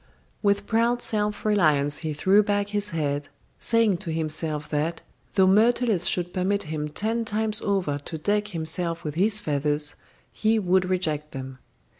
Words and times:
With 0.41 0.65
proud 0.65 1.03
self 1.03 1.45
reliance 1.45 1.97
he 1.99 2.11
threw 2.11 2.41
back 2.41 2.69
his 2.69 2.89
head, 2.89 3.29
saying 3.59 3.97
to 3.97 4.11
himself 4.11 4.67
that, 4.69 5.03
though 5.35 5.45
Myrtilus 5.45 6.05
should 6.07 6.33
permit 6.33 6.63
him 6.63 6.87
ten 6.89 7.23
times 7.23 7.61
over 7.61 7.99
to 7.99 8.17
deck 8.17 8.47
him 8.55 8.65
self 8.65 9.03
with 9.03 9.13
his 9.13 9.39
feathers, 9.39 9.95
he 10.33 10.57
would 10.57 10.89
reject 10.89 11.33
them. 11.33 11.59